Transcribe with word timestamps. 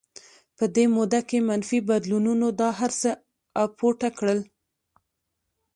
په 0.57 0.65
دې 0.75 0.85
موده 0.95 1.21
کې 1.29 1.37
منفي 1.49 1.79
بدلونونو 1.89 2.47
دا 2.59 2.69
هرڅه 2.79 3.11
اپوټه 3.63 4.09
کړل 4.17 4.39